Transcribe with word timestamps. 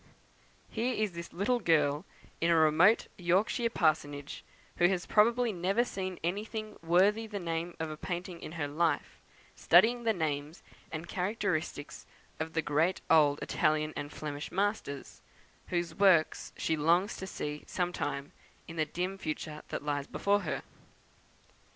Here 0.71 0.91
is 0.95 1.11
this 1.11 1.31
little 1.31 1.59
girl, 1.59 2.05
in 2.41 2.49
a 2.49 2.55
remote 2.55 3.05
Yorkshire 3.19 3.69
parsonage, 3.69 4.43
who 4.77 4.87
has 4.87 5.05
probably 5.05 5.53
never 5.53 5.83
seen 5.83 6.17
anything 6.23 6.75
worthy 6.81 7.27
the 7.27 7.37
name 7.37 7.75
of 7.79 7.91
a 7.91 7.97
painting 7.97 8.41
in 8.41 8.53
her 8.53 8.67
life, 8.67 9.19
studying 9.55 10.01
the 10.03 10.11
names 10.11 10.63
and 10.91 11.07
characteristics 11.07 12.07
of 12.39 12.53
the 12.53 12.63
great 12.63 12.99
old 13.11 13.43
Italian 13.43 13.93
and 13.95 14.11
Flemish 14.11 14.51
masters, 14.51 15.21
whose 15.67 15.93
works 15.93 16.51
she 16.57 16.75
longs 16.75 17.15
to 17.17 17.27
see 17.27 17.63
some 17.67 17.93
time, 17.93 18.31
in 18.67 18.77
the 18.77 18.85
dim 18.85 19.19
future 19.19 19.61
that 19.67 19.83
lies 19.85 20.07
before 20.07 20.39
her! 20.39 20.63